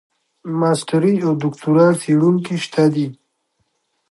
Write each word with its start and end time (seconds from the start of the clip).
ماسټري 0.59 1.13
او 1.25 1.31
دوکتورا 1.41 1.87
څېړونکي 2.01 2.55
شته 2.65 2.83
دي. 2.93 3.07